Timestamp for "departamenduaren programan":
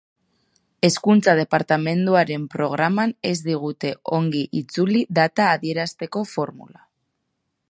1.39-3.15